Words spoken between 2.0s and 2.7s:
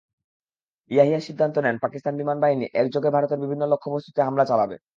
বিমানবাহিনী